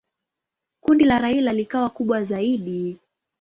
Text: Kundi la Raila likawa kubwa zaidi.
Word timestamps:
Kundi 0.81 1.03
la 1.05 1.19
Raila 1.19 1.53
likawa 1.53 1.89
kubwa 1.89 2.23
zaidi. 2.23 2.99